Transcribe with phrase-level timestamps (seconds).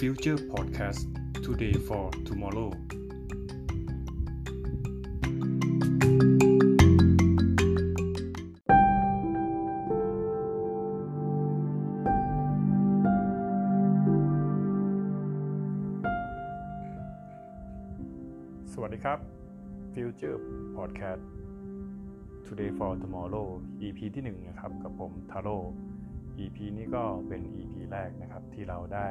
[0.00, 1.02] Future Podcast
[1.44, 2.70] Today for Tomorrow
[18.72, 19.18] สวัสดีครับ
[19.94, 20.38] Future
[20.76, 21.22] Podcast
[22.46, 23.48] Today for Tomorrow
[23.86, 25.56] EP ที่ 1 นะครับ กับผมทาโร่
[26.40, 29.08] EP นี้ก็เป็น EP แรกนะครับที่เราได้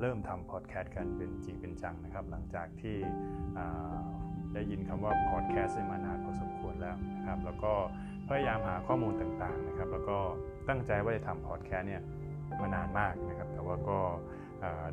[0.00, 2.96] เริ่มทำพอดแคสต์กันเป็นจริงเป็นจังนะครับ หลังจากที่
[4.54, 7.72] ได้ยินคำว่าพอดแคสต์มานานพอสมควรแล้วนะครับ แล้วก็
[8.28, 10.18] พยายามหาข้อมูลต่างๆนะครับ แล้วก็
[10.68, 12.02] ตั้งใจว่าจะทำพอดแคสต์เนี่ย
[12.60, 13.98] มานานมากนะครับ แต่ว่าก็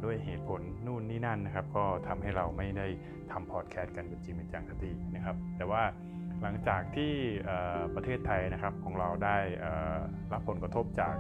[0.04, 2.88] ด้วยเหตุผลนู่นนี่นั่นนะครับ ก็ทำให้เราไม่ได้
[3.31, 5.84] ทำพอดแคสต์กันเป็นจริงเป็นจังสักทีนะครับ แต่ว่า
[6.41, 7.13] หลังจากที่
[7.95, 9.38] ประเทศไทยนะครับของเราได้
[10.34, 11.16] รับผลกระทบจาก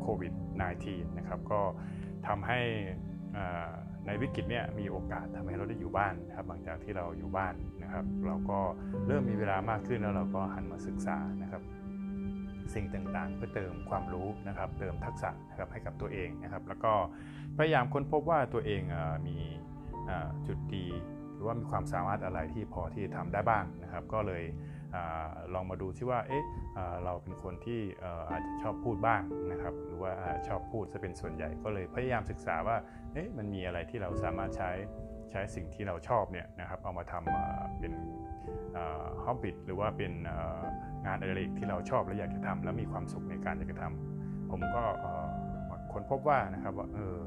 [0.00, 0.32] โควิด
[0.74, 1.60] -19 นะครับก็
[2.26, 2.60] ทำให้
[4.06, 8.58] ในวิกฤตเนี่ยมีโอกาสทำให้เราได้อยู่บ้านนะครับหลังจากที่เราอยู่บ้านนะครับ เราก็
[9.06, 11.62] เริ่มมีเวลามากขึ้นแล้วเราก็หันมาศึกษานะครับ
[12.74, 12.86] สิ่ง
[13.16, 16.92] ต่างๆ เพื่อเติมความรู้นะครับ เติมทักษะนะครับให้กับตัวเองนะครับ แล้วก็
[17.58, 18.82] พยายามค้นพบว่าตัวเอง
[19.26, 19.38] มี
[20.46, 20.86] จุดดี
[21.42, 24.42] รือว่ามีความสามารถอะไรที่พอที่จะทำได้บ้างนะครับ ก็เลย
[24.94, 24.96] อ
[25.54, 26.44] ลองมาดูที่ว่าเอ๊ะ
[27.04, 27.80] เราเป็นคนที่
[28.30, 30.12] อาจจะชอบพูดบ้างนะครับ หรือว่า
[30.48, 32.76] ชอบพูดจะเป็นส่วนใหญ่ก็เลยพยายามศึกษาว่า
[33.12, 34.70] เอ๊ะมันมีอะไรที่เราสามารถใช้
[35.30, 37.92] ใช้สิ่งที่เราชอบเนี่ยนะครับเอามาทำเป็น
[39.24, 40.12] ฮอบบิทหรือว่าเป็น
[41.06, 44.84] งานอะไรกที่เราชอบและอยากจะทำแล้วมีความสุขในการอยากจะทำผมก็
[45.92, 47.18] ค้นพบว่านะครับว่าเออ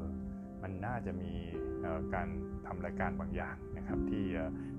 [0.65, 1.31] มันน่าจะมี
[2.13, 2.27] การ
[2.67, 4.25] ทำรายการบางอย่างนะครับที่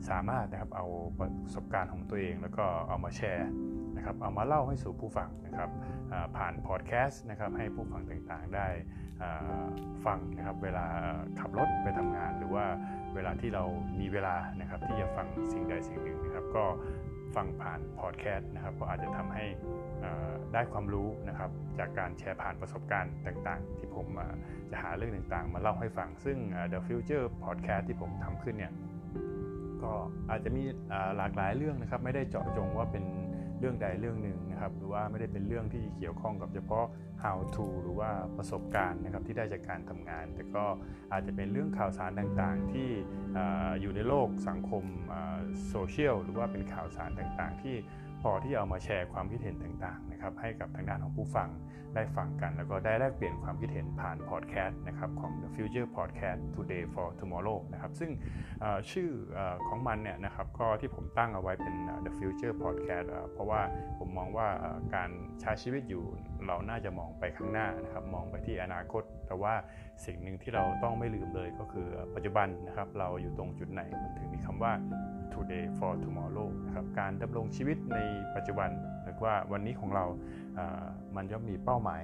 [0.09, 0.87] สามารถนะครับเอา
[1.19, 3.51] ประสบการณ์ของตัวเอง แล้วก็เอามาแชร์
[3.97, 5.71] นะครับเอามาเล่าให้สู่ผู้ฟังนะครับ
[6.37, 8.69] ผ่านพอดแคสต์นะครับให้ผู้ฟังต่างๆได้
[10.07, 10.87] ฟังนะครับเวลา
[11.41, 12.67] ขับรถไปทำงาน หรือว่า
[13.15, 13.65] เวลาที่เรา
[14.01, 16.65] มีเวลานะครับที่จะฟังสิ่งใดสิ่งหนึ่งนะครับก็
[17.37, 19.45] ฟังผ่านพอดแคสต์นะครับ ก็อาจจะทำให้
[20.53, 24.07] ได้ความรู้นะครับ จากการแชร์ผ่านประสบการณ์ต่างๆ ที่ผม
[24.71, 26.39] จะหาเรื่องต่างๆ มาเล่าให้ฟัง ซึ่ง
[26.73, 28.73] The Future Podcast ที่ผมทำขึ้นเนี่ย
[29.83, 29.93] ก็
[30.31, 30.63] อาจจะมี
[31.17, 33.05] หลากหลายเรื่องนะครับ ไม่ได้เจาะจงว่าเป็น
[33.59, 36.87] เรื่องใดเรื่องหนึ่งนะครับ หรือว่าไม่ได้เป็นเรื่องที่เกี่ยวข้องกับเฉพาะ
[37.23, 40.65] how to หรือว่าประสบการณ์นะครับที่ได้จากการทำงาน แต่ก็
[41.13, 42.91] อาจจะเป็นเรื่องข่าวสารต่างๆ ที่
[43.81, 44.85] อยู่ในโลกสังคม
[45.69, 47.77] โซเชียลหรือว่าเป็นข่าวสารต่างๆ ที่
[48.29, 51.49] อที่เอามาแชร์ความคิดเห็นต่างๆนะครับให้กับทางด้านของผู้ฟัง
[51.95, 58.11] ได้ฟังกัน แล้วก็ได้แลกเปลี่ยนความคิดเห็นผ่านพอดแคสต์นะครับของ The Future Podcast Today for Tomorrow นะครับซึ่ง
[58.93, 59.11] ชื่อ
[59.69, 63.61] ของมันเนี่ยนะครับก็ที่ผมตั้งเอาไว้เป็น The Future Podcast เพราะว่า
[63.99, 64.49] ผมมองว่า
[64.95, 65.11] การ
[65.41, 66.05] ใช้ชีวิตอยู่
[66.47, 69.55] เราน่าจะมองไปข้างหน้านะครับมองไปที่อนาคต แต่ว่า
[70.07, 74.73] สิ่งหนึ่งที่เราต้องไม่ลืมเลยก็คือปัจจุบันนะครับเราอยู่ตรงจุดไหนมันถึงมีคำว่า
[75.35, 77.99] today for tomorrow นะครับการดำรงชีวิตใน
[78.35, 78.71] ปัจจุบัน
[79.05, 80.05] หรือว่าวันนี้ของเรา
[81.17, 82.03] มันจะมีเป้าหมาย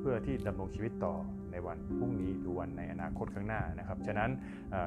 [0.00, 1.14] เพื่อที่ดำรงชีวิตต่อ
[1.52, 4.30] ในวันพรุ่งนี้หรือวันในอนาคตข้างหน้านะครับ ฉะนั้น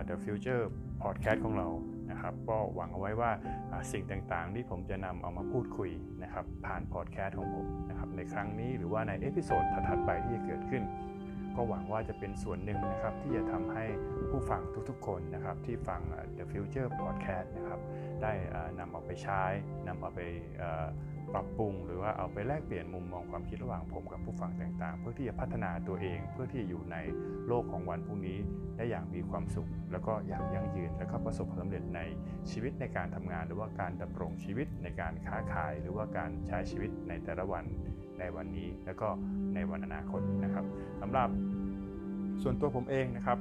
[0.07, 0.63] The Future
[1.01, 1.69] Podcast ของเรา
[2.11, 3.31] นะครับก็หวังเอาไว้ว่า
[3.91, 5.91] สิ่งต่างๆ ที่ผมจะนำเอามาพูดคุย
[6.23, 10.83] นะครับผ่านพอดแคสต์ของผมนะครับในครั้งนี้หรือว่าใน episode ถัดๆไปที่จะเกิดขึ้น
[11.55, 13.85] ก็หวังว่าจะเป็นส่วนหนึ่งนะครับที่จะทำให้
[14.29, 16.01] ผู้ฟังทุกๆคนนะครับที่ฟัง
[16.37, 17.79] The Future Podcast นะครับ
[18.21, 18.31] ได้
[18.79, 19.43] นำเอาไปใช้
[19.87, 20.21] นำเอาไป
[21.33, 26.97] ปรับปรุง หรือว่าเอาไปแลกเปลี่ยนมุมมองความคิดระหว่างผมกับผู้ฟังต่างๆ เพื่อที่จะพัฒนาตัวเอง เพื่อที่จะอยู่ใน
[27.47, 28.37] โลกของวันพรุ่งนี้
[28.77, 32.01] ได้อย่างมีความสุข แล้วก็อย่างยั่งยืน แล้วก็ประสบความสำเร็จใน
[32.51, 37.65] ชีวิตในการทำงาน หรือว่าการดำรงชีวิตในการค้าขาย หรือว่าการใช้ชีวิตในแต่ละวัน
[38.19, 39.07] ในวันนี้ แล้วก็
[39.55, 40.65] ในวันอนาคตนะครับ
[41.05, 41.29] สำหรับ
[42.43, 43.39] ส่วนตัวผมเองนะครับ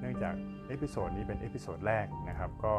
[0.00, 0.34] เนื่องจาก
[0.68, 2.74] episode นี้เป็น episode แรกนะครับก็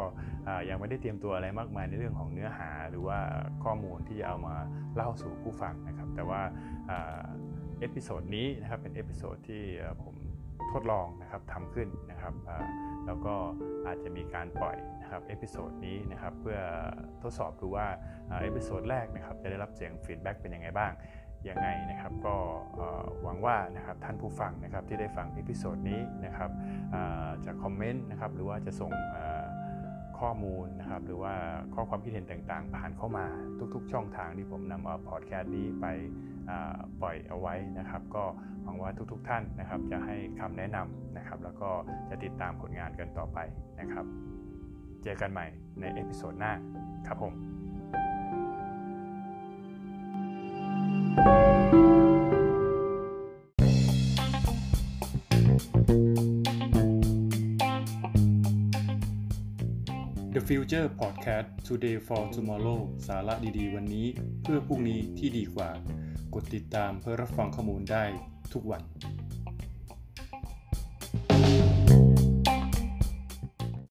[0.70, 3.20] ยังไม่ได้เตรียมตัวอะไรมากมายในเรื่องของเนื้อหาหรือว่า
[3.64, 4.56] ข้อมูลที่จะเอามา
[4.96, 6.42] เล่าสู่ผู้ฟังนะครับ แต่ว่า
[7.80, 9.64] episode นี้นะครับเป็น episode ที่
[10.04, 10.16] ผม
[10.74, 12.34] ทดลองนะครับทำขึ้นนะครับ
[13.06, 13.36] แล้วก็
[13.86, 16.60] อาจจะมีการปล่อยนะครับ episode นี้นะครับเพื่อ
[17.24, 17.88] ทดสอบดูว่า
[18.44, 20.92] episode แรกนะครับจะได้รับเสียง feedback เป็นยังไงบ้าง
[21.50, 22.36] ยังไงนะครับก็
[23.24, 26.50] หวังว่านะครับท่านผู้ฟังนะครับที่ได้ฟัง episode นี้นะครับ
[27.46, 28.92] จะ comment นะครับหรือว่าจะส่ง
[30.20, 31.34] ข้อมูลนะครับหรือว่า
[31.74, 33.26] ข้อความคิดเห็นต่างๆ ผ่านเข้ามา
[33.76, 35.86] ทุกๆ ช่องทางที่ผมนำเอาพอดแคสต์นี้ไป
[37.02, 38.24] ปล่อยเอาไว้นะครับ ก็
[38.64, 41.70] หวังว่าทุกๆท่านนะครับ จะให้คำแนะนำนะครับ แล้วก็
[42.10, 43.40] จะติดตามผลงานกันต่อไป
[43.80, 44.06] นะครับ
[45.04, 45.48] เจอกันใหม่
[45.80, 46.54] ในเอพิโซดหน้า
[47.08, 47.34] ครับผม
[60.34, 64.08] The Future Podcast Today for Tomorrow สาระดีๆ วันนี้
[64.42, 65.70] เพื่อพรุ่งนี้ที่ดีกว่า
[66.34, 68.04] กดติดตามเพื่อรับฟังข้อมูลได้
[68.54, 68.82] ทุกวัน